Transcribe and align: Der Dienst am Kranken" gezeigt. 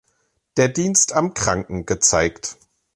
Der 0.57 0.67
Dienst 0.67 1.13
am 1.13 1.35
Kranken" 1.35 1.85
gezeigt. 1.85 2.57